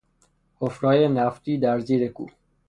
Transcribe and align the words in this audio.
حفرههای 0.59 1.07
نفتی 1.07 1.57
در 1.57 1.79
زیر 1.79 2.07
کوه 2.11 2.31